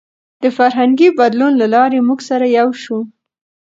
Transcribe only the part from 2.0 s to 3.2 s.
موږ سره یو شو.